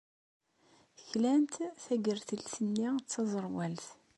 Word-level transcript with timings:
Klant 1.07 1.53
tagertilt-nni 1.83 2.89
d 2.97 3.05
taẓerwalt. 3.11 3.85